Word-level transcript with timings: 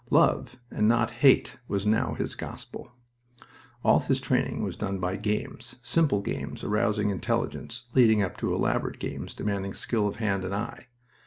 Love, 0.09 0.57
and 0.71 0.87
not 0.87 1.11
hate, 1.11 1.57
was 1.67 1.85
now 1.85 2.15
his 2.15 2.33
gospel. 2.33 2.91
All 3.83 3.99
his 3.99 4.19
training 4.19 4.63
was 4.63 4.75
done 4.75 4.97
by 4.97 5.15
games, 5.15 5.75
simple 5.83 6.21
games 6.21 6.63
arousing 6.63 7.11
intelligence, 7.11 7.85
leading 7.93 8.23
up 8.23 8.35
to 8.37 8.51
elaborate 8.51 8.97
games 8.97 9.35
demanding 9.35 9.75
skill 9.75 10.07
of 10.07 10.15
hand 10.15 10.43
and 10.43 10.55
eye. 10.55 10.87